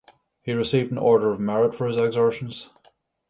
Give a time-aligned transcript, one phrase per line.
[0.41, 2.71] He received an Order of Merit for his exertions.